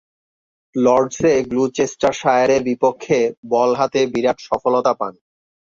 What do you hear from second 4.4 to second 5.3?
সফলতা পান।